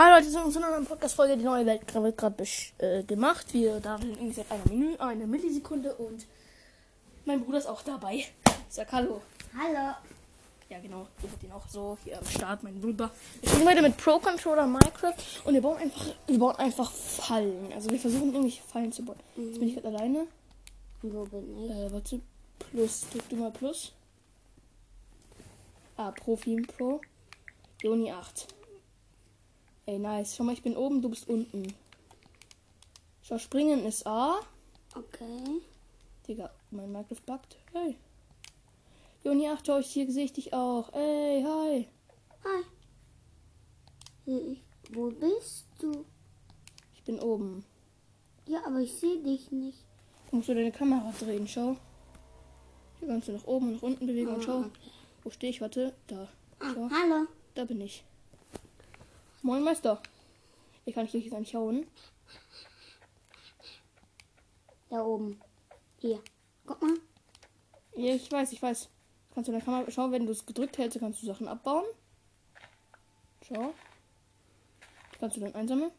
[0.00, 1.36] Hallo Leute, zu unserer neuen Podcast-Folge.
[1.36, 2.44] Die neue Welt wird gerade
[2.78, 3.52] äh, gemacht.
[3.52, 6.24] Wir da sind irgendwie seit einer Minute, eine Millisekunde und
[7.24, 8.24] mein Bruder ist auch dabei.
[8.68, 9.20] Sag Hallo.
[9.58, 9.96] Hallo.
[10.68, 11.08] Ja, genau.
[11.20, 13.10] Ihr seht ihn auch so hier am Start, mein Bruder.
[13.40, 17.72] Wir spielen heute mit Pro Controller Minecraft und wir bauen einfach, wir bauen einfach Fallen.
[17.74, 19.18] Also wir versuchen irgendwie Fallen zu bauen.
[19.34, 20.28] Jetzt bin ich gerade alleine.
[21.02, 21.70] Wo bin ich?
[21.72, 22.20] Äh, warte.
[22.70, 23.92] Plus, drück du mal Plus.
[25.96, 27.00] Ah, Profi Pro.
[27.82, 28.57] Joni 8.
[29.88, 30.36] Ey, nice.
[30.36, 31.72] Schau mal, ich bin oben, du bist unten.
[33.22, 34.38] Schau, springen ist A.
[34.94, 35.62] Okay.
[36.26, 37.56] Digga, mein Minecraft buggt.
[37.72, 37.96] Hey.
[39.24, 40.92] Joni 8, schau, ich hier sehe ich dich auch.
[40.92, 41.88] Ey, hi.
[42.44, 42.64] Hi.
[44.26, 46.04] Ich, wo bist du?
[46.94, 47.64] Ich bin oben.
[48.44, 49.78] Ja, aber ich sehe dich nicht.
[50.30, 51.78] Da musst du deine Kamera drehen, schau.
[52.98, 54.58] Hier kannst du nach oben und nach unten bewegen und schau.
[54.58, 54.90] Ah, okay.
[55.24, 55.62] Wo stehe ich?
[55.62, 56.28] Warte, da.
[56.60, 57.26] Ah, Schau, hallo.
[57.54, 58.04] da bin ich.
[59.42, 60.02] Moin Meister.
[60.84, 61.86] Ich kann dich jetzt eigentlich hauen.
[64.90, 65.40] Da oben.
[65.98, 66.20] Hier.
[66.66, 66.96] Guck mal.
[67.94, 68.88] Ja, ich weiß, ich weiß.
[69.32, 71.84] Kannst du in der Kamera schauen, wenn du es gedrückt hältst, kannst du Sachen abbauen.
[73.46, 73.72] Schau.
[75.20, 75.92] Kannst du dann einsammeln.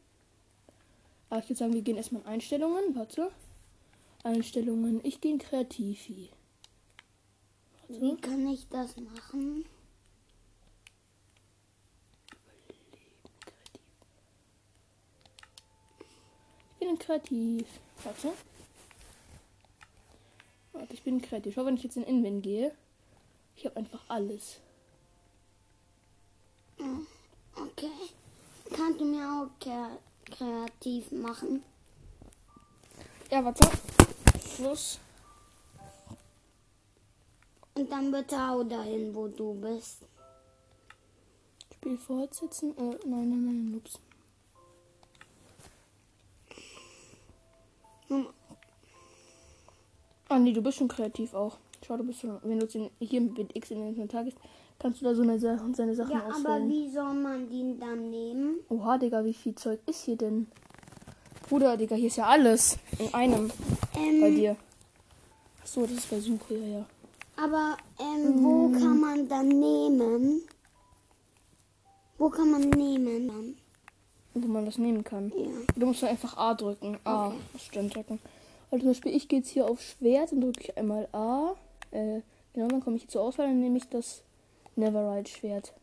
[1.29, 2.95] Aber ich würde sagen, wir gehen erstmal in Einstellungen.
[2.95, 3.31] Warte.
[4.23, 4.99] Einstellungen.
[5.05, 6.29] Ich gehe in Kreativi.
[7.87, 9.65] Wie kann ich das machen?
[16.89, 17.67] Bin in Kreativ.
[18.03, 18.33] Warte.
[20.73, 21.53] Warte, ich bin in Kreativ.
[21.53, 22.73] Schau, wenn ich jetzt in Inven gehe.
[23.55, 24.59] Ich habe einfach alles.
[27.55, 27.91] Okay.
[28.73, 31.63] Kannst du mir auch kre kreativ machen?
[33.29, 33.69] Ja, warte.
[34.55, 34.99] Schluss.
[37.75, 40.03] Und dann bitte auch dahin, wo du bist.
[41.73, 42.77] Spiel fortsetzen.
[42.77, 43.99] Äh, nein, nein, nein, ups.
[50.29, 51.57] Ah, nee, du bist schon kreativ auch.
[51.85, 52.39] Schau, du bist schon.
[52.43, 52.67] Wenn du
[52.99, 54.37] hier mit X in den Inventar gehst,
[54.77, 56.69] kannst du da so eine Sache, seine Sachen Ja, aber auswählen.
[56.69, 58.59] wie soll man den dann nehmen?
[58.69, 60.47] Oha, Digga, wie viel Zeug ist hier denn?
[61.47, 62.77] Bruder, Digga, hier ist ja alles.
[62.99, 63.51] In einem
[63.95, 64.55] Ähm, bei dir.
[65.63, 66.85] Ach so, das ist bei Suche, ja, ja.
[67.37, 68.73] Aber ähm, wo Mm.
[68.73, 70.41] kann man dann nehmen?
[72.17, 73.55] Wo kann man nehmen dann?
[74.41, 75.31] Wo man das nehmen kann.
[75.35, 75.47] Ja.
[75.75, 76.97] Du musst einfach A drücken.
[77.03, 77.27] A.
[77.27, 77.37] Okay.
[77.57, 78.19] Stimmt drücken.
[78.71, 81.55] Also zum Beispiel, ich gehe jetzt hier auf Schwert und drücke ich einmal A.
[81.91, 82.21] Äh,
[82.53, 84.21] genau, dann komme ich hier zur Auswahl und nehme ich das
[84.75, 85.73] Neverite Schwert.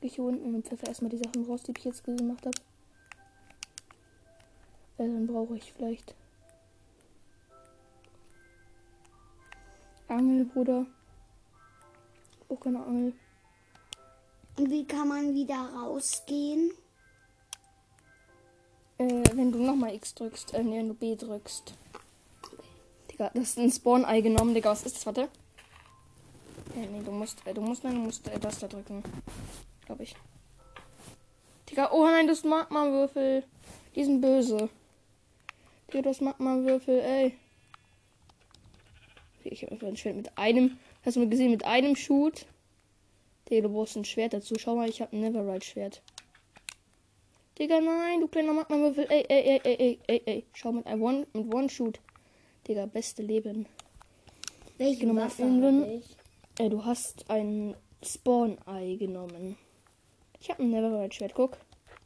[0.00, 2.58] Gehe ich hier unten und pfeffer erstmal die Sachen raus, die ich jetzt gemacht habe.
[4.98, 6.14] Äh, dann brauche ich vielleicht
[10.08, 10.86] Angel, Bruder.
[12.48, 13.12] Auch keine Angel.
[14.58, 16.72] Und wie kann man wieder rausgehen?
[19.00, 21.72] Äh, wenn du nochmal X drückst, äh, nee, wenn du B drückst.
[23.10, 25.06] Digga, das ist ein Spawn-Ei genommen, Digga, was ist das?
[25.06, 25.22] Warte.
[26.76, 29.02] Äh, nee, du musst, äh, du musst, nein, du musst äh, das da drücken.
[29.86, 30.14] Glaube ich.
[31.70, 33.42] Digga, oh nein, das Magma-Würfel.
[33.94, 34.68] Die sind böse.
[35.88, 37.38] Digga, das Magma-Würfel, ey.
[39.44, 42.44] Ich habe einfach ein Schwert mit einem, hast du mal gesehen, mit einem Shoot.
[43.48, 44.56] Digga, du brauchst ein Schwert dazu.
[44.58, 46.02] Schau mal, ich habe ein Neverite-Schwert.
[47.58, 49.06] Digga, nein, du kleiner Magma-Würfel.
[49.10, 50.44] Ey, ey, ey, ey, ey, ey, ey.
[50.54, 51.98] Schau mit einem One, mit One-Shoot.
[52.66, 53.66] Digga, beste Leben.
[54.78, 56.16] Welche Genau, Waffe Inven- ich?
[56.58, 59.56] Äh, du hast ein Spawn-Ei genommen.
[60.40, 61.58] Ich habe ein Neverite-Schwert, guck.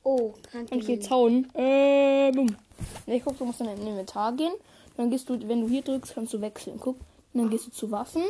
[0.03, 1.47] Oh, kannst du Und hier Zaun.
[1.55, 2.57] Äh, bumm.
[3.07, 4.53] Ne, guck, du musst dann in den Inventar gehen.
[4.97, 6.79] Dann gehst du, wenn du hier drückst, kannst du wechseln.
[6.81, 6.97] Guck.
[7.33, 8.23] Und dann gehst du zu Waffen.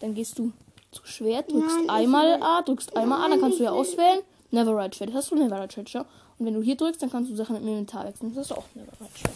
[0.00, 0.52] Dann gehst du
[0.90, 3.66] zu Schwert, drückst Nein, ich einmal A, drückst einmal A, dann Nein, kannst du ich
[3.66, 4.20] ja auswählen.
[4.50, 5.10] Neverite Schwert.
[5.10, 6.04] Das hast du Neverite Schwert, schau.
[6.38, 8.34] Und wenn du hier drückst, dann kannst du Sachen im Inventar wechseln.
[8.34, 9.34] Das ist auch Neverite Schwert.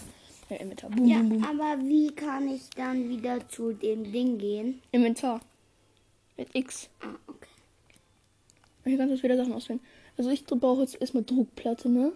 [0.49, 0.91] Ja, Inventar.
[0.91, 1.45] Boom, Ja, boom, boom.
[1.45, 4.81] aber wie kann ich dann wieder zu dem Ding gehen?
[4.93, 5.41] Inventar.
[6.37, 6.89] Mit X.
[7.01, 7.49] Ah, okay.
[8.85, 9.81] Und hier kannst du wieder Sachen auswählen.
[10.17, 12.13] Also ich brauche jetzt erstmal Druckplatte, ne?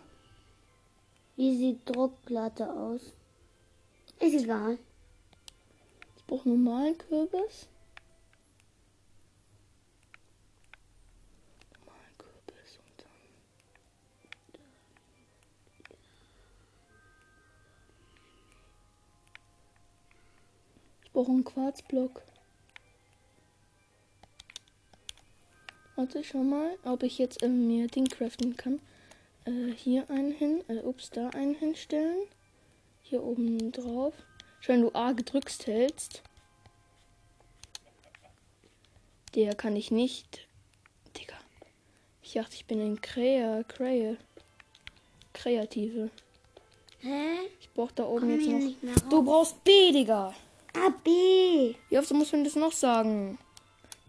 [1.36, 3.00] Wie sieht Druckplatte aus?
[4.20, 4.78] Ist egal.
[6.18, 7.66] Ich brauche normalen Kürbis.
[21.10, 22.22] Ich brauche einen Quarzblock.
[25.96, 28.80] Warte, schau mal, ob ich jetzt ähm, mir Ding craften kann.
[29.44, 32.28] Äh, hier einen hin, äh, ups, da einen hinstellen.
[33.02, 34.14] Hier oben drauf.
[34.66, 36.22] Wenn du A gedrückt hältst.
[39.34, 40.46] Der kann ich nicht.
[41.18, 41.34] Digga.
[42.22, 43.64] Ich dachte, ich bin in Krähe.
[43.66, 44.16] Krähe.
[45.32, 46.10] Kreative.
[47.00, 47.48] Hä?
[47.60, 49.08] Ich brauch da oben Komm jetzt noch.
[49.10, 50.36] Du brauchst B, Digga.
[50.74, 51.74] A, B.
[51.88, 53.38] Wie oft muss man das noch sagen?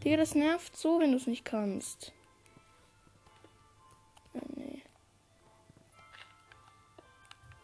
[0.04, 2.12] Digga, das nervt so, wenn du es nicht kannst.
[4.56, 4.82] Nee.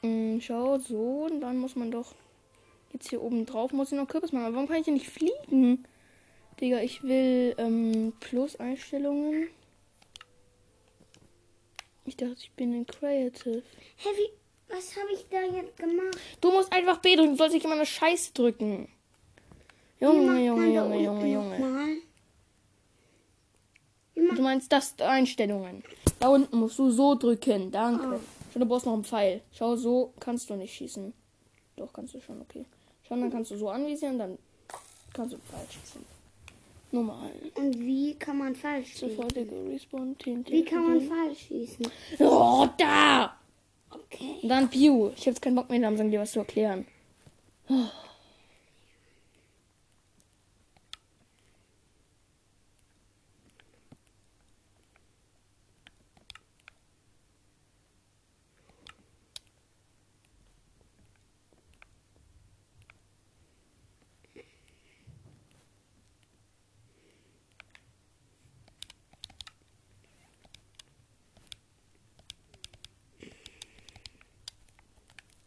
[0.02, 2.14] Hm, schau, so, und dann muss man doch.
[2.94, 4.46] Jetzt hier oben drauf muss ich noch Kürbis machen.
[4.46, 5.86] Aber warum kann ich hier nicht fliegen?
[6.60, 9.50] Digga, ich will ähm, Plus-Einstellungen.
[12.06, 13.62] Ich dachte, ich bin in Creative.
[14.04, 14.30] Wie,
[14.70, 16.18] was habe ich da jetzt gemacht?
[16.42, 18.90] Du musst einfach B drücken, du sollst nicht immer eine Scheiße drücken.
[20.00, 21.98] Junge, Junge, Junge, Junge, Junge.
[24.16, 25.84] Du meinst das Einstellungen.
[26.20, 27.72] Da unten musst du so drücken.
[27.72, 28.16] Danke.
[28.16, 28.20] Oh.
[28.52, 29.42] Schau, du brauchst noch einen Pfeil.
[29.52, 31.14] Schau, so kannst du nicht schießen.
[31.76, 32.66] Doch, kannst du schon, okay.
[33.08, 34.38] Schau, dann kannst du so anvisieren, dann
[35.14, 36.06] kannst du Pfeil schießen.
[36.92, 37.32] Normal.
[37.56, 39.10] Und wie kann man falsch schießen?
[39.10, 40.16] Sofortige Respawn.
[40.24, 41.88] Wie kann man falsch schießen?
[42.20, 43.37] Oh, da!
[44.20, 45.12] Und dann Pew.
[45.16, 46.86] Ich hab jetzt keinen Bock mehr, langsam dir was zu erklären.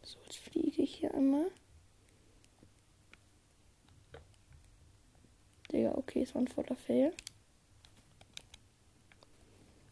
[0.03, 1.51] So, jetzt einmal.
[5.71, 7.13] Digga, okay, es war ein voller Fail.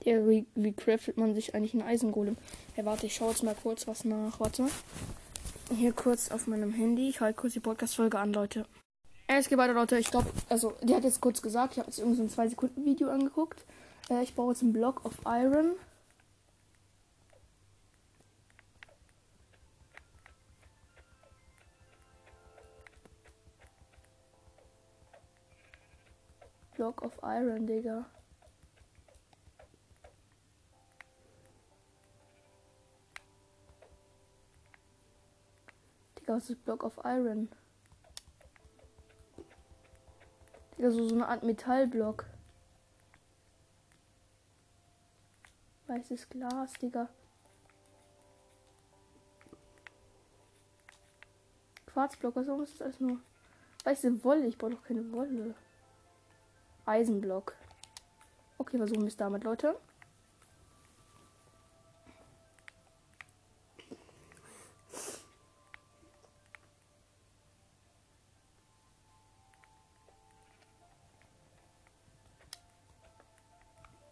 [0.04, 2.38] Digga, wie, wie craftet man sich eigentlich einen Eisengolem?
[2.76, 4.40] Ja, warte, ich schaue jetzt mal kurz was nach.
[4.40, 4.68] Warte.
[5.76, 7.10] Hier kurz auf meinem Handy.
[7.10, 8.66] Ich halte kurz die Podcast-Folge an, Leute.
[9.28, 10.00] Es geht weiter, Leute.
[10.00, 13.10] Ich glaube, also, die hat jetzt kurz gesagt, ich habe jetzt irgendwie so ein 2-Sekunden-Video
[13.10, 13.64] angeguckt.
[14.10, 15.74] Äh, ich baue jetzt einen Block of Iron.
[26.90, 28.04] Block of Iron, Digga.
[36.18, 37.48] Digga, was ist Block of Iron?
[40.80, 42.26] Digga, so, so eine Art Metallblock.
[45.86, 47.08] Weißes Glas, Digga.
[51.86, 53.20] Quarzblock, was ist das alles nur?
[53.84, 55.54] Weiße Wolle, ich brauche doch keine Wolle.
[56.86, 57.56] Eisenblock.
[58.58, 59.76] Okay, versuchen wir es damit, Leute.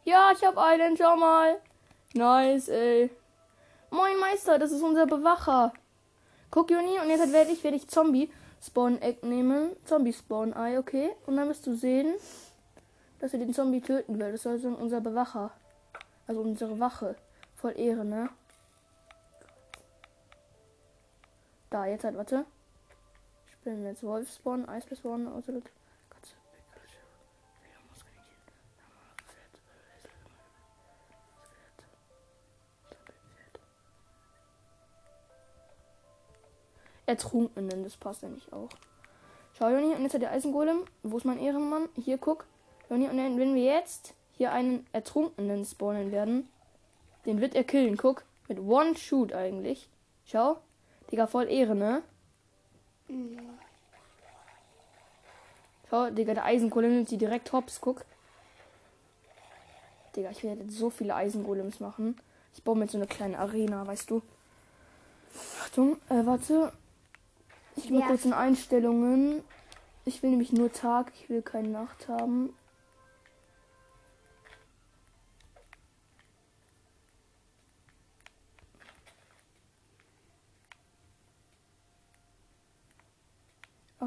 [0.07, 1.59] Ja, ich habe einen, schau mal.
[2.13, 3.09] Nice, ey.
[3.89, 5.73] Moin Meister, das ist unser Bewacher.
[6.49, 8.31] Guck, Juni, und jetzt werde ich, werde ich Zombie
[8.65, 9.75] Spawn Egg nehmen.
[9.83, 11.09] Zombie Spawn Ei, okay.
[11.25, 12.15] Und dann wirst du sehen,
[13.19, 14.31] dass wir den Zombie töten will.
[14.31, 15.51] Das ist also unser Bewacher.
[16.27, 17.15] Also unsere Wache.
[17.55, 18.29] Voll Ehre, ne?
[21.69, 22.45] Da, jetzt halt, warte.
[23.47, 25.61] Ich bin jetzt Wolf Spawn, Eis Spawn, Auto.
[26.09, 26.33] Katze,
[37.05, 38.69] Ertrunkenen, das passt ja nicht auch.
[39.57, 40.85] Schau, Joni, und jetzt hat der Eisengolem.
[41.03, 41.89] Wo ist mein Ehrenmann?
[41.95, 42.45] Hier, guck.
[42.89, 46.47] Und wenn wir jetzt hier einen Ertrunkenen spawnen werden,
[47.25, 47.97] den wird er killen.
[47.97, 49.89] Guck, mit One Shoot eigentlich.
[50.25, 50.57] Schau.
[51.11, 52.03] Digga, voll Ehre, ne?
[55.89, 57.81] Schau, Digga, der Eisengolem nimmt sie direkt hops.
[57.81, 58.05] Guck.
[60.15, 62.19] Digga, ich werde jetzt so viele Eisengolems machen.
[62.53, 64.21] Ich baue mir jetzt so eine kleine Arena, weißt du?
[65.61, 66.73] Achtung, äh, warte.
[67.75, 69.43] Ich gehe mal kurz in Einstellungen.
[70.05, 72.53] Ich will nämlich nur Tag, ich will keine Nacht haben.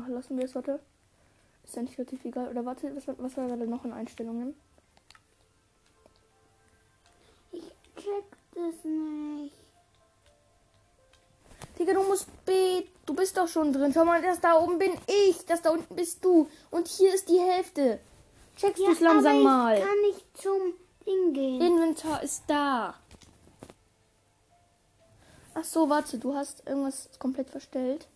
[0.01, 0.81] Ach, lassen wir es, warte.
[1.65, 2.49] Ist ja nicht relativ egal.
[2.49, 4.55] Oder warte, was, war- was war da noch in Einstellungen?
[7.53, 7.65] Ich
[7.97, 9.55] check das nicht.
[11.79, 12.85] Digga, du musst B.
[13.07, 13.93] Du bist doch schon drin.
[13.93, 15.45] Schau mal, das da oben bin ich.
[15.47, 16.49] Das da unten bist du.
[16.71, 18.01] Und hier ist die Hälfte.
[18.57, 19.79] Checkst du's langsam aber mal.
[19.79, 20.75] Ich kann nicht zum
[21.07, 21.61] Ding gehen.
[21.61, 22.95] Inventar ist da.
[25.55, 28.07] Ach so, warte, du hast irgendwas komplett verstellt.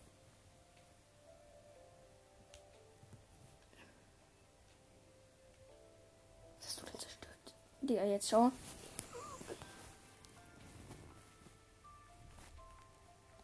[7.86, 8.50] Digga, jetzt schau.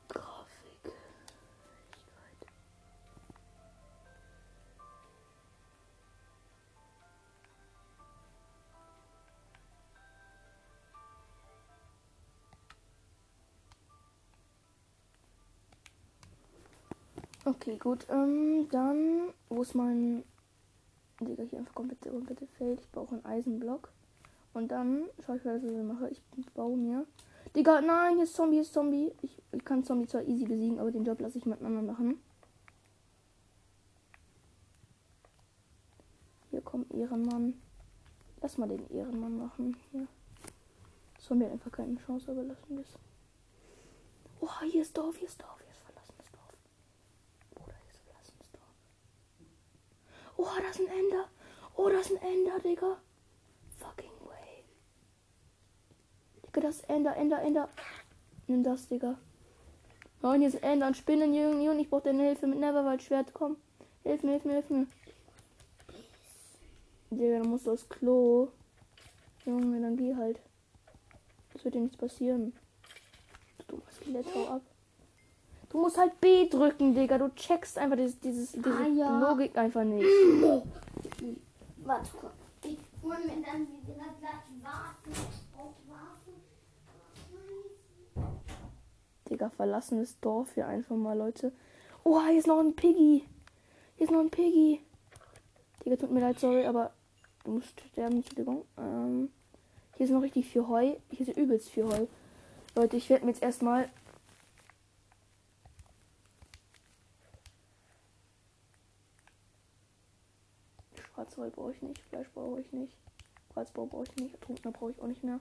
[0.08, 0.92] Grafik.
[17.44, 18.06] Okay, gut.
[18.08, 20.24] Ähm, dann, wo ist mein...
[21.20, 22.80] Digga, hier einfach komplett, komplett fällt.
[22.80, 23.90] Ich brauche einen Eisenblock.
[24.52, 26.10] Und dann schaue ich, was ich mache.
[26.10, 26.22] Ich
[26.54, 27.06] baue mir.
[27.54, 29.12] Digga, nein, hier ist Zombie, hier ist Zombie.
[29.22, 32.20] Ich, ich kann Zombie zwar easy besiegen, aber den Job lasse ich mit anderen machen.
[36.50, 37.60] Hier kommt Ehrenmann.
[38.40, 39.76] Lass mal den Ehrenmann machen.
[39.90, 40.06] Hier.
[41.18, 42.98] Zombie hat einfach keine Chance, aber lassen wir es.
[44.40, 46.56] Oh, hier ist Dorf, hier ist Dorf, hier ist verlassenes Dorf.
[47.54, 48.74] Bruder, hier ist verlassenes Dorf.
[50.36, 51.28] Oh, da ist ein Ender.
[51.76, 52.96] Oh, da ist ein Ender, Digga.
[56.58, 57.68] Das Ender, Ender, Ender.
[58.48, 59.16] Nimm das, Digga.
[60.22, 61.80] Oh, und hier ist Ender und Spinnen, Junge, Junge.
[61.80, 63.32] Ich brauche deine Hilfe mit Neverwald Schwert.
[63.32, 63.56] Komm.
[64.02, 64.86] Hilf mir, hilf mir, hilf mir.
[67.10, 68.48] Digga, dann musst du aufs Klo.
[69.46, 70.40] Junge, dann geh halt.
[71.54, 72.52] Es wird dir nichts passieren.
[73.58, 74.62] Du dummes Skelett, hau ab.
[75.70, 77.18] Du musst halt B drücken, Digga.
[77.18, 79.20] Du checkst einfach dieses, dieses, diese Ah, ja.
[79.20, 80.04] Logik einfach nicht.
[81.84, 82.32] Warte kurz.
[82.64, 84.00] Ich hol mir dann wieder.
[84.00, 85.49] Auf warten.
[89.40, 91.50] Digga, verlassenes Dorf hier einfach mal, Leute.
[92.04, 93.24] Oh, hier ist noch ein Piggy.
[93.96, 94.82] Hier ist noch ein Piggy.
[95.82, 96.92] Digga, tut mir leid, sorry, aber
[97.44, 98.66] du musst sterben, Entschuldigung.
[98.76, 99.30] Ähm,
[99.96, 100.94] hier ist noch richtig viel Heu.
[101.10, 102.06] Hier ist übelst viel Heu.
[102.76, 103.88] Leute, ich werde mir jetzt erstmal.
[111.14, 112.94] Schwarzheu brauche ich nicht, Fleisch brauche ich nicht,
[113.56, 115.40] Holzbau brauche ich nicht, Trunkener brauche ich auch nicht mehr.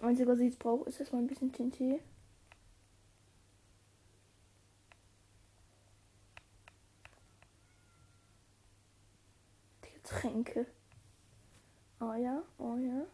[0.00, 2.00] Einzige, was ich jetzt brauche, ist erstmal ein bisschen TNT.
[9.84, 10.66] Die Getränke.
[12.00, 13.06] Oh ja, oh ja.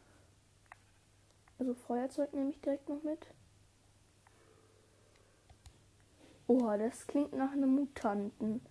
[1.59, 3.27] Also Feuerzeug nehme ich direkt noch mit.
[6.47, 8.63] Oha, das klingt nach einem Mutanten.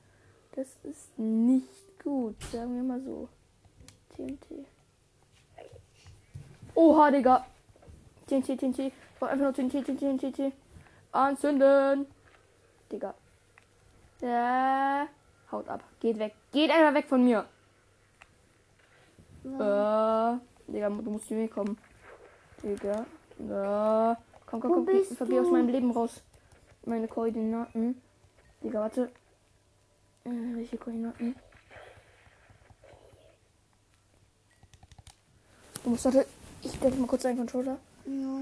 [0.54, 3.30] Das ist nicht gut, sagen wir mal so.
[4.16, 4.66] TNT.
[6.74, 7.46] Oha, Digga.
[8.26, 8.80] TNT, TNT.
[8.80, 10.54] Ich brauche einfach nur TNT, TNT, TNT.
[11.12, 12.08] Anzünden.
[12.92, 13.14] Digga.
[14.22, 15.08] Ja.
[15.52, 15.84] Haut ab.
[16.00, 16.34] Geht weg.
[16.52, 17.46] Geht einfach weg von mir.
[19.54, 20.72] Äh.
[20.72, 21.77] Digga, du musst zu mir kommen.
[22.63, 23.06] Digga.
[23.48, 24.18] Ja.
[24.46, 24.86] Komm, komm, Wo komm.
[24.86, 26.22] bist Geh, geh aus meinem Leben raus.
[26.86, 28.01] Meine Koordinaten.
[28.63, 29.12] Digga, warte.
[30.25, 31.36] Äh, welche Koordinaten?
[35.84, 36.25] Du musst, warte.
[36.63, 37.77] Ich denke mal kurz einen Controller.
[38.06, 38.42] Ja.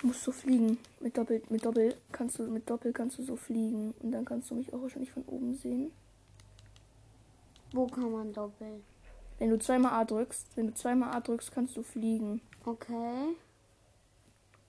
[0.00, 0.78] Du musst so fliegen.
[1.00, 3.94] Mit Doppel, mit Doppel kannst du, mit Doppel kannst du so fliegen.
[4.00, 5.92] Und dann kannst du mich auch wahrscheinlich von oben sehen.
[7.72, 8.84] Wo kann man doppeln?
[9.38, 12.40] Wenn du zweimal A drückst, wenn du zweimal A drückst, kannst du fliegen.
[12.64, 13.36] Okay.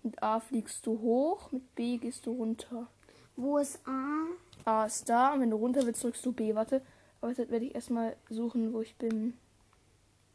[0.03, 2.87] Mit A fliegst du hoch, mit B gehst du runter.
[3.35, 4.25] Wo ist A?
[4.65, 6.55] A ist da und wenn du runter willst, drückst du B.
[6.55, 6.81] Warte,
[7.21, 9.37] aber jetzt werde ich erstmal suchen, wo ich bin.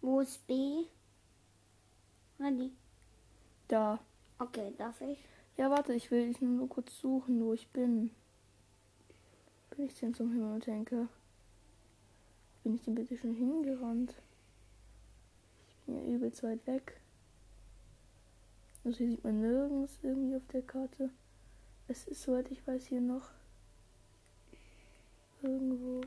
[0.00, 0.84] Wo ist B?
[2.38, 2.72] Ready?
[3.66, 3.98] Da.
[4.38, 5.18] Okay, darf ich?
[5.56, 8.10] Ja, warte, ich will dich nur kurz suchen, wo ich bin.
[9.70, 11.08] Bin ich denn zum Himmel und denke?
[12.68, 14.12] Bin ich denn bitte schon hingerannt?
[15.70, 17.00] Ich bin ja übelst weit weg.
[18.84, 21.08] Also hier sieht man nirgends irgendwie auf der Karte.
[21.86, 23.30] Es ist, soweit ich weiß, hier noch
[25.40, 26.02] irgendwo.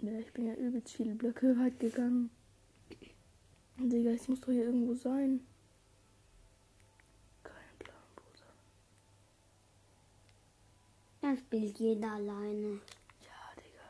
[0.00, 2.30] Ja, ich bin ja übelst viele Blöcke weit gegangen.
[3.76, 5.46] Digga, es muss doch hier irgendwo sein.
[7.44, 8.46] Kein Plan, Bruder.
[11.22, 12.80] Dann spielt jeder alleine.
[13.22, 13.84] Ja, Digga.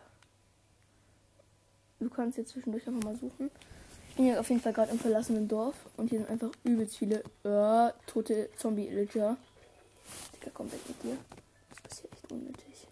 [1.98, 3.50] Du kannst jetzt zwischendurch einfach mal suchen.
[4.10, 6.98] Ich bin ja auf jeden Fall gerade im verlassenen Dorf und hier sind einfach übelst
[6.98, 9.38] viele äh, tote Zombie-Villager.
[10.34, 11.16] Digga, komm weg mit dir.
[11.70, 12.86] Das passiert echt unnötig.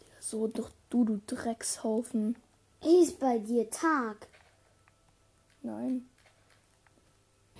[0.00, 2.36] Digga, so doch du, du Dreckshaufen.
[2.84, 4.26] Ist bei dir Tag?
[5.62, 6.08] Nein.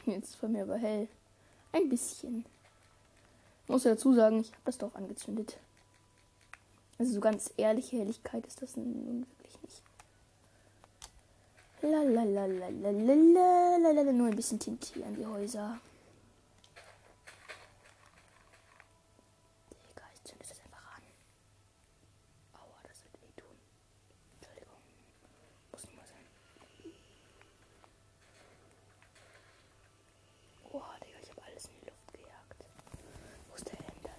[0.06, 1.06] Jetzt ist bei mir aber hell.
[1.70, 2.44] Ein bisschen.
[3.68, 5.58] Muss dazu sagen, ich habe das doch angezündet.
[6.98, 9.82] Also so ganz ehrliche Helligkeit ist das nun wirklich nicht.
[11.82, 15.78] Lalalalalalala, nur ein bisschen Tint hier an die Häuser.
[19.70, 21.02] Digga, ich zünde das einfach an.
[22.54, 23.56] Aua, das wird wehtun.
[24.40, 24.80] Entschuldigung.
[25.70, 26.26] Muss nicht mal sein.
[30.72, 32.64] Boah, Digga, ich habe alles in die Luft gejagt.
[33.48, 34.16] Wo ist der Ender,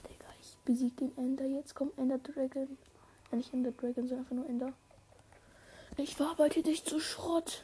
[0.69, 0.89] Digga?
[0.89, 1.75] Ich besieg den Ender jetzt.
[1.75, 2.77] Komm, Ender Dragon.
[3.31, 4.73] Ja, nicht Ender Dragon, sondern einfach nur Ender.
[5.97, 7.63] Ich verarbeite dich zu Schrott.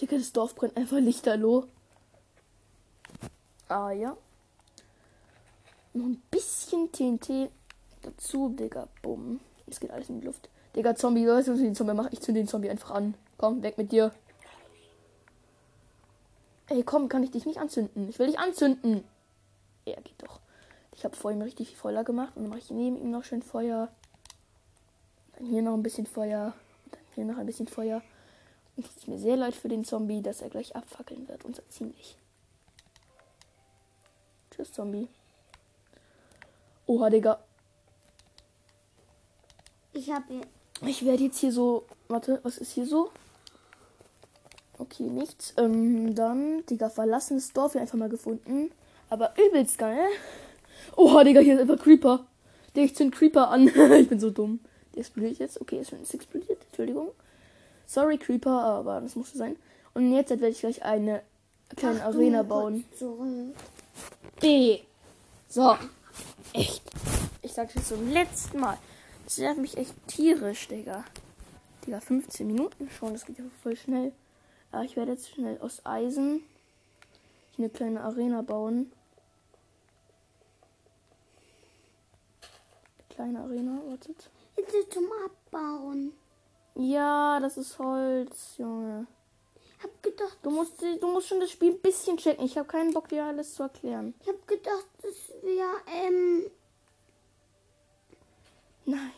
[0.00, 1.66] Digga, das Dorf brennt einfach lichterloh.
[3.68, 4.16] Ah ja.
[5.92, 7.50] Noch ein bisschen TNT
[8.02, 8.88] dazu, Digga.
[9.02, 9.40] Bumm.
[9.66, 10.48] Es geht alles in die Luft.
[10.74, 12.08] Digga, Zombie, weißt du, was ich den Zombie mache?
[12.10, 13.14] Ich zünde den Zombie einfach an.
[13.38, 14.12] Komm, weg mit dir.
[16.68, 18.08] Ey, komm, kann ich dich nicht anzünden?
[18.08, 19.04] Ich will dich anzünden.
[19.86, 20.40] Ja, geht doch.
[20.96, 23.42] Ich habe vorhin richtig viel Feuer gemacht und dann mache ich neben ihm noch schön
[23.42, 23.88] Feuer.
[25.36, 26.54] Dann hier noch ein bisschen Feuer.
[26.84, 28.02] Und dann hier noch ein bisschen Feuer.
[28.76, 31.44] Und es tut mir sehr leid für den Zombie, dass er gleich abfackeln wird.
[31.44, 32.16] Und zwar ziemlich.
[34.50, 35.08] Tschüss, Zombie.
[36.86, 37.40] Oha, Digga.
[39.92, 40.42] Ich habe
[40.82, 41.86] Ich werde jetzt hier so.
[42.08, 43.10] Warte, was ist hier so?
[44.78, 45.54] Okay, nichts.
[45.56, 48.70] Ähm, dann, Digga, verlassenes Dorf hier einfach mal gefunden.
[49.08, 50.08] Aber übelst geil.
[50.96, 52.26] Oha, Digga, hier ist einfach Creeper.
[52.74, 53.68] Digga, ich zünd Creeper an.
[53.98, 54.60] ich bin so dumm.
[54.94, 55.60] Der explodiert jetzt.
[55.60, 56.58] Okay, schon ist explodiert.
[56.66, 57.10] Entschuldigung.
[57.86, 59.56] Sorry, Creeper, aber das musste sein.
[59.92, 61.22] Und jetzt werde ich gleich eine
[61.76, 62.84] kleine Achtung, Arena bauen.
[64.40, 64.78] B.
[65.48, 65.76] So.
[66.52, 66.82] Echt.
[67.42, 68.78] Ich sag's jetzt zum letzten Mal.
[69.24, 71.04] Das nervt mich echt tierisch, Digga.
[71.86, 73.12] Digga, 15 Minuten schon.
[73.12, 74.12] Das geht ja voll schnell.
[74.72, 76.42] Aber ich werde jetzt schnell aus Eisen
[77.58, 78.90] eine kleine Arena bauen.
[83.14, 84.28] Kleine Arena, wartet.
[84.56, 86.12] Jetzt ist zum Abbauen.
[86.74, 89.06] Ja, das ist Holz, Junge.
[89.80, 92.44] Hab gedacht, Du musst, du musst schon das Spiel ein bisschen checken.
[92.44, 94.14] Ich habe keinen Bock, dir alles zu erklären.
[94.20, 96.50] ich hab gedacht, das wäre, ähm,
[98.86, 99.12] Nein.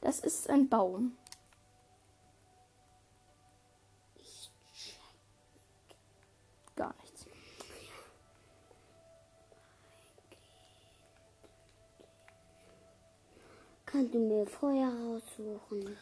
[0.00, 1.16] Das ist ein Baum.
[13.90, 15.96] Kannst du mir Feuer raussuchen.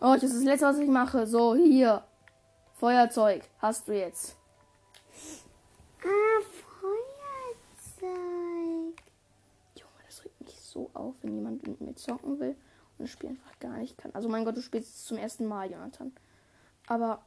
[0.00, 1.26] Oh, das ist das letzte, was ich mache.
[1.26, 2.04] So, hier.
[2.74, 4.36] Feuerzeug hast du jetzt.
[6.02, 6.40] Ah,
[8.00, 8.10] Feuerzeug.
[9.76, 12.56] Junge, das regt mich so auf, wenn jemand mit mir zocken will
[12.98, 14.10] und das Spiel einfach gar nicht kann.
[14.14, 16.12] Also mein Gott, du spielst es zum ersten Mal, Jonathan.
[16.88, 17.24] Aber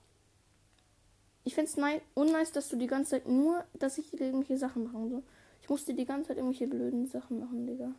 [1.46, 1.78] ich finde es
[2.16, 5.24] unnice, dass du die ganze Zeit nur, dass ich irgendwelche Sachen machen soll.
[5.66, 7.96] Ich musste die ganze Zeit irgendwelche blöden Sachen machen, Digga.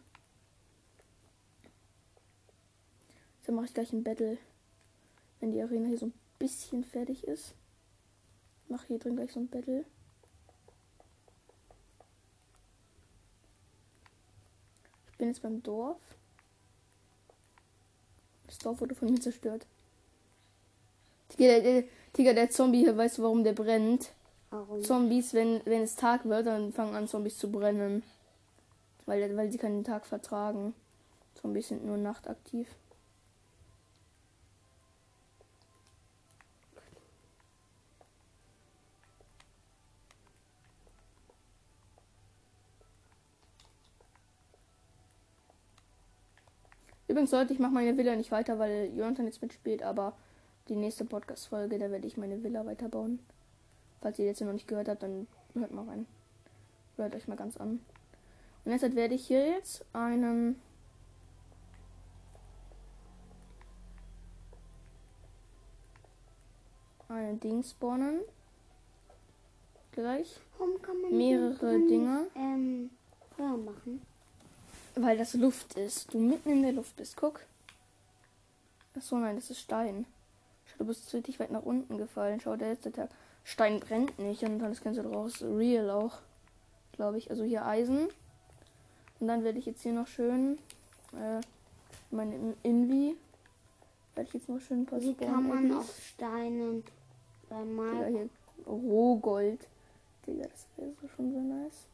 [3.42, 4.38] Dann mache ich gleich ein Battle.
[5.40, 7.55] Wenn die Arena hier so ein bisschen fertig ist.
[8.68, 9.85] Mache hier drin gleich so ein Battle.
[15.11, 15.98] Ich bin jetzt beim Dorf.
[18.46, 19.66] Das Dorf wurde von mir zerstört.
[21.31, 21.83] Tiger, der,
[22.16, 24.12] der, der Zombie hier, weißt du, warum der brennt?
[24.51, 24.83] Warum?
[24.83, 28.03] Zombies, wenn, wenn es Tag wird, dann fangen an Zombies zu brennen.
[29.07, 30.75] Weil, weil sie keinen Tag vertragen.
[31.35, 32.69] Zombies sind nur nachtaktiv.
[47.09, 50.15] Übrigens, Leute, ich mache meine Villa nicht weiter, weil Jonathan jetzt mitspielt, aber
[50.69, 53.21] die nächste Podcast-Folge, da werde ich meine Villa weiterbauen.
[54.01, 56.07] Falls ihr jetzt noch nicht gehört habt, dann hört mal rein.
[56.97, 57.81] Hört euch mal ganz an.
[58.65, 60.61] Und deshalb werde ich hier jetzt einen.
[67.09, 68.21] Einen Ding spawnen.
[69.93, 70.41] Gleich.
[71.11, 72.27] Mehrere Dinge.
[72.35, 72.91] Ähm,
[73.37, 74.03] Feuer machen?
[74.95, 76.13] Weil das Luft ist.
[76.13, 77.17] Du mitten in der Luft bist.
[77.17, 77.41] Guck.
[78.97, 80.07] Achso, nein, das ist Stein.
[80.65, 82.41] Schau, du bist richtig weit nach unten gefallen.
[82.41, 83.11] Schau, der letzte Tag.
[83.47, 85.41] Stein brennt nicht und dann das Ganze draus.
[85.41, 86.19] Real auch.
[86.91, 87.31] Glaube ich.
[87.31, 88.09] Also hier Eisen.
[89.21, 90.59] Und dann werde ich jetzt hier noch schön.
[91.13, 91.41] Äh,
[92.11, 93.17] meine Invi.
[94.17, 96.83] Werde ich jetzt noch schön ein paar Wie kann man auf Steinen
[97.49, 98.29] bei Digga, Mal hier
[98.67, 99.69] Rohgold.
[100.27, 101.87] Digga, das wäre so schon so nice.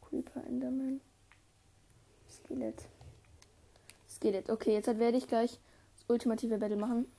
[0.00, 1.02] Creeper Enderman.
[2.26, 2.88] Skelett.
[4.20, 4.50] Skelett.
[4.50, 5.58] Okay, jetzt werde ich gleich
[5.94, 7.10] das ultimative Battle machen.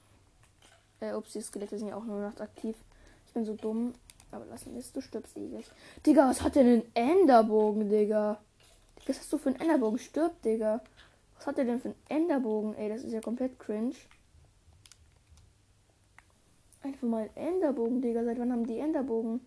[0.99, 2.75] Äh, ups, die Skelette sind ja auch nur nachtaktiv.
[3.25, 3.93] Ich bin so dumm.
[4.29, 5.65] Aber lassen wir es, du stirbst eh gleich.
[6.05, 8.39] Digga, was hat denn ein Enderbogen, Digga?
[9.07, 9.97] Was hast du für einen Enderbogen?
[9.97, 10.81] Stirb, Digga.
[11.35, 12.75] Was hat der denn für einen Enderbogen?
[12.75, 13.95] Ey, das ist ja komplett cringe.
[16.83, 18.23] Einfach mal ein Enderbogen, Digga.
[18.23, 19.41] Seit wann haben die Enderbogen?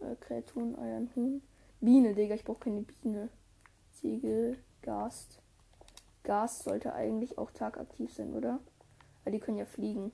[0.00, 1.40] Äh, Kreaturen, Eiern, Huhn.
[1.80, 2.34] Biene, Digga.
[2.34, 3.30] Ich brauche keine Biene.
[3.92, 5.38] Ziegel, Gast.
[6.24, 8.58] Gas sollte eigentlich auch tagaktiv sein, oder?
[9.24, 10.12] Weil die können ja fliegen.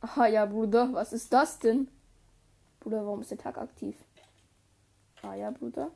[0.00, 1.88] Aha, ja, Bruder, was ist das denn?
[2.80, 3.96] Bruder, warum ist der tagaktiv?
[5.22, 5.90] Ah ja, Bruder.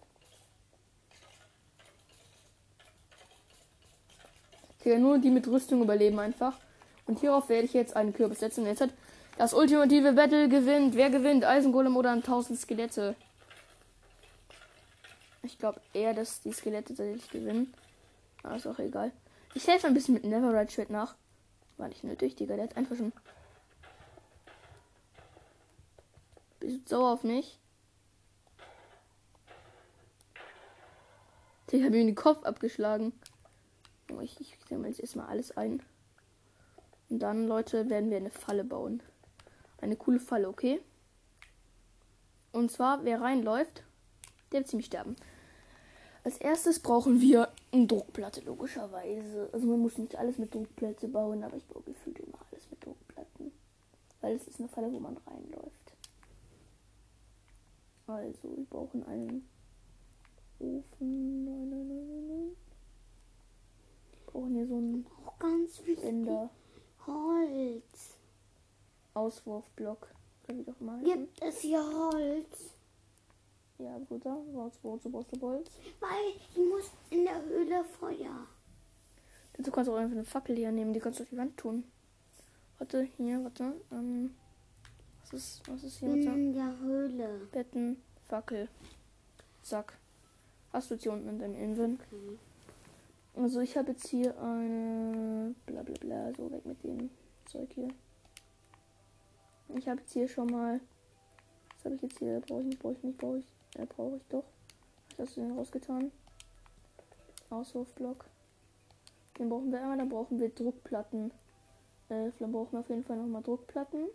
[4.79, 6.59] Okay, nur die mit Rüstung überleben einfach.
[7.07, 8.67] Und hierauf werde ich jetzt einen Kürbis setzen.
[8.67, 8.91] Jetzt hat
[9.39, 10.95] das ultimative Battle gewinnt.
[10.95, 11.45] Wer gewinnt?
[11.45, 13.15] Eisengolem oder 1000 Skelette?
[15.45, 17.75] Ich glaube eher, dass die Skelette tatsächlich gewinnen.
[18.43, 19.13] Aber ist auch egal.
[19.55, 21.15] Ich helfe ein bisschen mit Neverride Schwert nach.
[21.77, 22.57] War nicht nötig, Digga.
[22.57, 23.13] Der hat einfach schon.
[26.61, 27.59] Bist sauer auf mich?
[31.71, 33.13] Digga, mir den Kopf abgeschlagen.
[34.13, 35.83] Oh, ich, ich sammle jetzt erstmal alles ein.
[37.11, 39.03] Und dann, Leute, werden wir eine Falle bauen.
[39.79, 40.81] Eine coole Falle, okay?
[42.53, 43.83] Und zwar, wer reinläuft,
[44.53, 45.17] der wird ziemlich sterben.
[46.25, 49.51] Als erstes brauchen wir eine Druckplatte, logischerweise.
[49.53, 52.83] Also man muss nicht alles mit Druckplatte bauen, aber ich baue gefühlt immer alles mit
[52.85, 53.53] Druckplatten.
[54.23, 55.85] Weil es ist eine Falle, wo man reinläuft.
[58.07, 59.49] Also, wir brauchen einen
[60.59, 61.45] Ofen.
[61.45, 62.57] Nein, nein, nein, nein, nein.
[64.13, 65.79] Wir brauchen hier so einen Auch ganz.
[65.79, 66.51] Ständer.
[67.07, 68.19] Holz.
[69.15, 70.09] Auswurfblock.
[70.49, 71.03] Wie doch mal.
[71.03, 72.74] Gibt es hier Holz?
[73.85, 74.39] Ja, Bruder.
[74.53, 75.71] Wozu wozu brauchst du Holz?
[76.01, 78.47] Weil ich muss in der Höhle Feuer.
[79.59, 81.85] Du kannst auch einfach eine Fackel hier nehmen, die kannst du auf die Wand tun.
[82.79, 83.75] Warte, hier, warte.
[83.93, 84.35] Ähm,
[85.21, 86.09] was ist, was ist hier?
[86.09, 86.23] Warte.
[86.23, 87.47] In der Höhle.
[87.53, 88.69] Betten, Fackel.
[89.63, 89.99] Zack.
[90.73, 92.01] Hast du jetzt hier unten in deinem Inven.
[92.11, 92.39] Okay.
[93.37, 97.11] Also ich habe jetzt hier eine bla bla bla, so weg mit dem
[97.45, 97.89] Zeug hier.
[99.77, 100.81] Ich habe jetzt hier schon mal.
[101.77, 102.41] Was habe ich jetzt hier?
[102.41, 103.54] Brauche ich nicht, brauche ich nicht, brauche ich.
[103.77, 104.45] Ja, brauche ich doch.
[105.17, 106.13] Was hast du denn rausgetan?
[107.51, 108.27] Auswurfblock.
[109.39, 111.33] Den brauchen wir einmal, dann brauchen wir Druckplatten.
[112.09, 114.07] Äh, dann brauchen wir auf jeden Fall nochmal Druckplatten.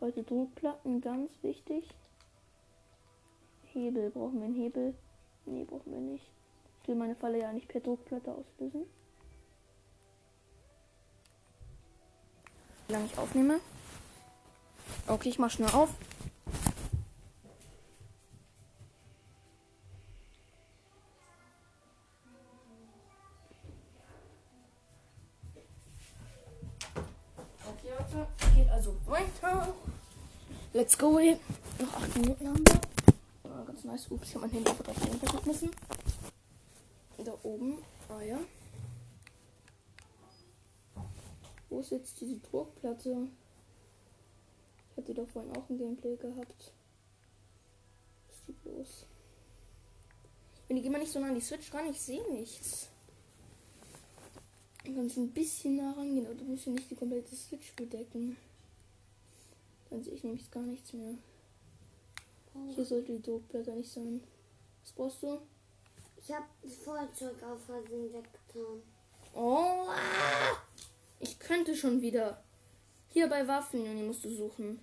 [0.00, 1.88] Heute Druckplatten, ganz wichtig.
[3.72, 4.94] Hebel, brauchen wir einen Hebel?
[5.46, 6.30] Nee, brauchen wir nicht.
[6.82, 8.84] Ich will meine Falle ja nicht per Druckplatte auslösen.
[12.86, 13.60] Wie lange ich aufnehme?
[15.06, 15.90] Okay, ich mach schnell auf.
[30.96, 31.20] Let's go.
[31.78, 32.80] Noch 8 Minuten haben wir.
[33.44, 34.10] Ja, ganz nice.
[34.10, 35.70] Ups, ich habe mein Handy einfach drauf runtergeschmissen.
[37.22, 37.82] Da oben.
[38.08, 38.38] Ah ja.
[41.68, 43.28] Wo ist jetzt diese Druckplatte?
[44.90, 46.72] Ich hatte doch vorhin auch ein Gameplay gehabt.
[48.26, 49.06] Wo ist die bloß?
[50.68, 52.88] Wenn ich immer nicht so nah an die Switch ran, ich sehe nichts.
[54.82, 58.38] Du kannst ein bisschen nah rangehen, aber du musst ja nicht die komplette Switch bedecken.
[59.90, 61.14] Dann sehe ich nämlich gar nichts mehr.
[62.74, 64.22] Hier sollte die Druckplatte nicht sein.
[64.82, 65.38] Was brauchst du?
[66.16, 68.82] Ich habe das Feuerzeug auf Versehen weggetan.
[69.34, 70.56] Oh, ah!
[71.20, 72.42] ich könnte schon wieder.
[73.08, 74.80] Hier bei Waffen, Juni, musst du suchen.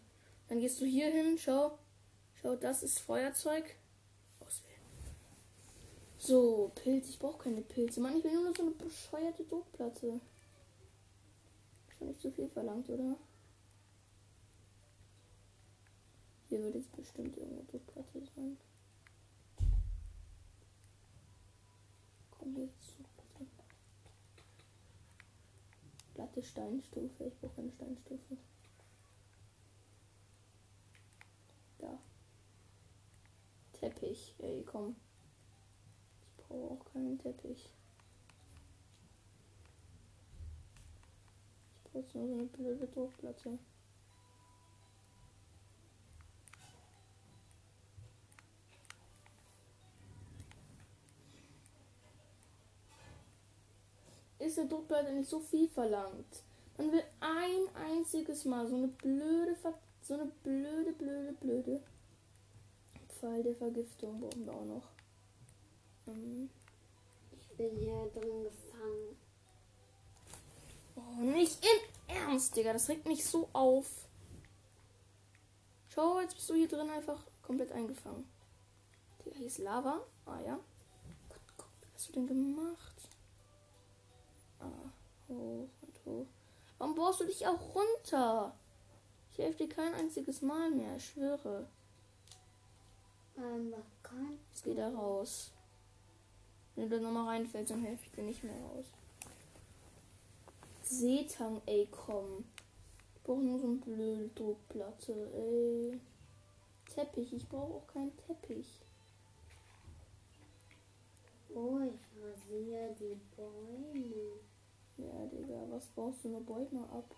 [0.48, 1.78] Dann gehst du hier hin, schau.
[2.42, 3.76] Schau, das ist Feuerzeug.
[4.39, 4.82] Auswählen.
[6.18, 7.10] So, Pilz.
[7.10, 8.00] Ich brauche keine Pilze.
[8.00, 10.20] Mann, ich will nur so eine bescheuerte Druckplatte.
[11.98, 13.16] Schon nicht zu viel verlangt, oder?
[16.54, 18.58] Hier wird jetzt bestimmt irgendeine Druckplatte sein.
[22.30, 23.63] Komm jetzt Druckplatte.
[26.13, 27.24] Platte Steinstufe.
[27.24, 28.38] Ich brauche eine Steinstufe.
[31.80, 31.98] Da.
[33.72, 34.36] Teppich.
[34.38, 34.96] Ey, komm.
[36.22, 37.74] Ich brauche auch keinen Teppich.
[41.84, 43.58] Ich brauche nur so eine blöde Druckplatte.
[54.54, 56.44] Ist der Druckplatte nicht so viel verlangt.
[56.78, 59.56] Man will ein einziges Mal so eine blöde,
[60.02, 61.82] so eine blöde, blöde, blöde
[63.08, 64.89] Pfeil der Vergiftung brauchen wir auch noch.
[66.08, 66.50] Ähm,
[67.39, 69.18] Ich bin hier drin gefangen.
[70.98, 72.74] oh, nicht im Ernst, Digga.
[72.74, 73.88] Das regt mich so auf.
[75.88, 78.28] Schau, jetzt bist du hier drin einfach komplett eingefangen.
[79.26, 80.02] Digga, hier ist Lava.
[80.28, 80.60] Ah ja.
[81.30, 82.92] Gott, Gott, was hast du denn gemacht?
[85.38, 86.28] Hoch und hoch.
[86.78, 88.54] Warum bohrst du dich auch runter?
[89.32, 91.67] Ich helfe dir kein einziges Mal mehr, ich schwöre.
[93.38, 94.38] Ähm, was kann?
[94.50, 95.52] Jetzt geht er raus.
[96.76, 98.86] Wenn du da nochmal reinfällst, dann helfe ich dir nicht mehr raus.
[100.82, 102.46] Seetang, ey, komm.
[103.15, 106.00] Ich brauche nur so eine blöde Druckplatte, ey.
[106.93, 108.82] Teppich, ich brauche auch keinen Teppich.
[111.56, 114.39] Oh, ich rasiere die Bäume.
[114.97, 117.15] Ja, Digga, was brauchst du nur beut mal ab?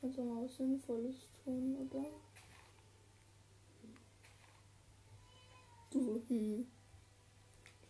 [0.00, 2.04] Kannst du mal was Sinnvolles tun, oder?
[5.90, 6.66] Du, hm.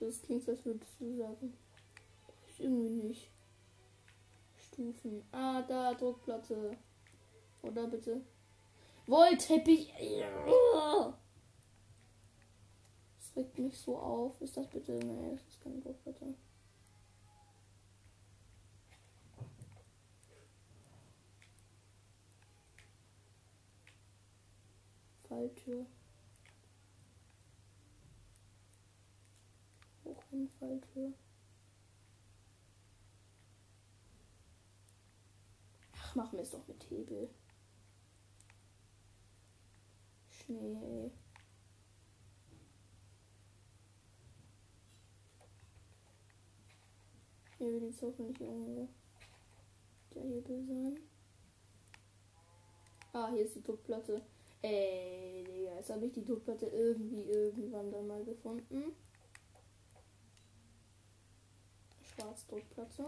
[0.01, 1.53] Das klingt, als würdest du sagen.
[2.48, 3.31] Ich irgendwie nicht.
[4.57, 5.22] Stufen.
[5.33, 6.77] Ah, da, Druckplatte.
[7.62, 8.22] Oder bitte?
[9.07, 9.92] Wollteppich.
[13.18, 14.40] Das regt mich so auf.
[14.40, 14.92] Ist das bitte?
[14.92, 16.35] Nee, das ist keine Druckplatte.
[25.29, 25.87] Falltür.
[30.05, 31.12] Hoch in Falltür.
[35.93, 37.29] Ach, machen wir es doch mit Hebel.
[40.31, 41.11] Schnee.
[47.59, 48.88] Hier will jetzt hoffentlich irgendwo
[50.14, 50.99] der Hebel sein.
[53.12, 54.23] Ah, hier ist die Druckplatte.
[54.62, 58.97] Ey, Digga, jetzt habe ich die Druckplatte irgendwie irgendwann dann mal gefunden.
[62.03, 63.07] Schwarzdruckplatte.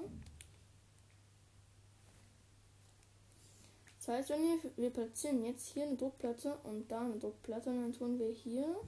[3.99, 7.83] Das heißt, wenn wir, wir platzieren jetzt hier eine Druckplatte und da eine Druckplatte, und
[7.83, 8.81] dann tun wir hier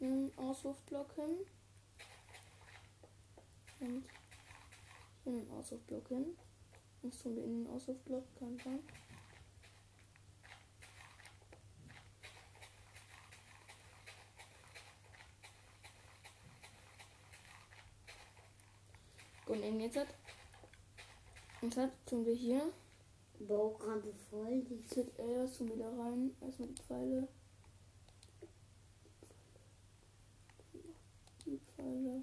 [0.00, 1.36] einen Auswurfblock hin.
[3.80, 4.04] Und
[5.24, 6.36] hier einen Auswurfblock hin.
[7.02, 8.80] Das tun wir in den Auswurfblock, kann sein.
[19.56, 20.08] Und eben jetzt hat,
[21.62, 22.60] jetzt hat, tun wir hier
[23.38, 24.62] Bau gerade voll.
[24.64, 26.36] Die ZL, was tun wir da rein?
[26.42, 27.28] Erstmal die Pfeile.
[31.46, 32.22] Die Pfeile.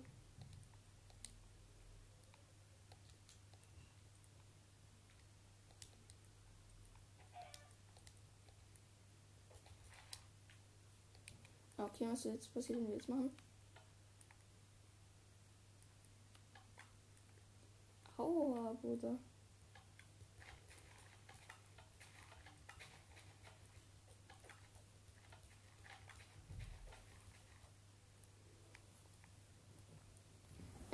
[11.78, 13.32] Okay, was jetzt passiert, wenn wir jetzt machen?
[18.84, 19.18] Bruder.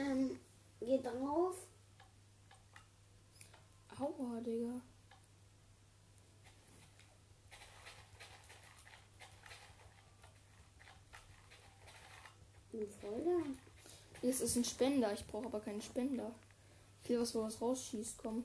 [0.10, 0.39] ähm,
[0.80, 1.56] geht drauf.
[3.99, 4.82] Aua, Digga.
[12.71, 13.43] Ein voller.
[14.21, 16.32] Es ist ein Spender, ich brauche aber keinen Spender.
[17.09, 18.43] Ich will was, wo was rausschießt, komm.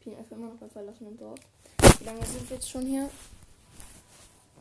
[0.00, 1.38] Ich bin einfach immer noch bei verlassenem Dorf.
[2.00, 3.08] Wie lange sind wir jetzt schon hier?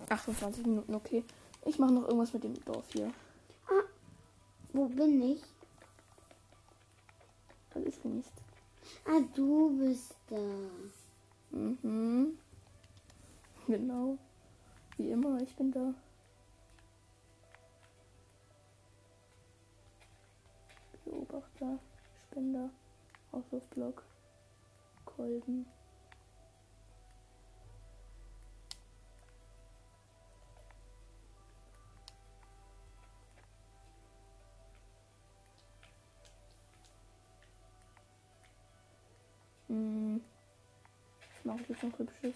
[0.10, 1.24] 28 Minuten, okay.
[1.66, 3.12] Ich mache noch irgendwas mit dem Dorf hier.
[4.74, 5.42] Wo bin ich?
[7.74, 8.30] Das ist nicht.
[9.08, 10.38] Ah, du bist da.
[11.50, 12.38] Mhm.
[13.66, 14.20] Genau.
[14.98, 15.96] Wie immer, ich bin da.
[21.06, 21.80] Beobachter,
[22.28, 22.70] Spender,
[23.36, 24.02] Auswurfblock,
[25.04, 25.66] Kolben.
[39.68, 40.22] Hm.
[41.20, 42.36] Was mache ich jetzt noch hübsches?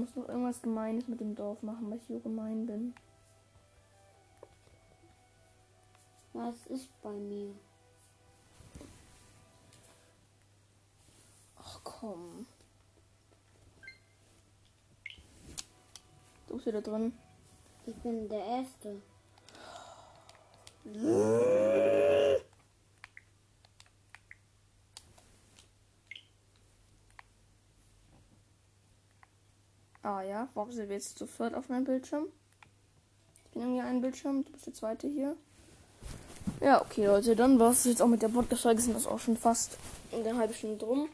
[0.00, 2.94] Muss noch irgendwas Gemeines mit dem Dorf machen, weil ich so gemein bin.
[6.32, 7.54] Was ist bei mir?
[11.56, 12.46] Ach komm.
[16.46, 17.12] Du bist wieder drin.
[17.86, 19.02] Ich bin der Erste.
[30.02, 32.26] Ah ja, warum sind wir jetzt zu viert auf meinem Bildschirm?
[33.44, 35.36] Ich bin irgendwie ein Bildschirm, du bist der zweite hier.
[36.60, 39.36] Ja, okay, Leute, dann war es jetzt auch mit der Podcast-Folge, sind das auch schon
[39.36, 39.76] fast
[40.12, 41.08] eine halbe Stunde drum.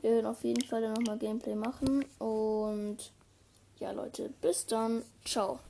[0.00, 2.98] Wir werden auf jeden Fall dann nochmal Gameplay machen und
[3.78, 5.02] ja, Leute, bis dann.
[5.24, 5.60] Ciao.